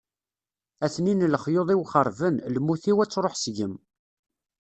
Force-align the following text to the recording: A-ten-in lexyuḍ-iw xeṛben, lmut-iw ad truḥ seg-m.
A-ten-in 0.85 1.29
lexyuḍ-iw 1.33 1.81
xeṛben, 1.93 2.35
lmut-iw 2.55 2.97
ad 3.03 3.09
truḥ 3.11 3.35
seg-m. 3.37 3.73